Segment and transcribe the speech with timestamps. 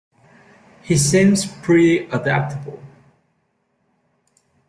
[0.81, 2.81] He seems pretty adaptable